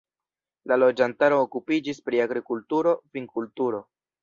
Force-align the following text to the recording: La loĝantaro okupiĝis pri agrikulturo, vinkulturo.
La 0.71 0.77
loĝantaro 0.83 1.37
okupiĝis 1.49 2.01
pri 2.09 2.23
agrikulturo, 2.25 2.97
vinkulturo. 3.19 3.87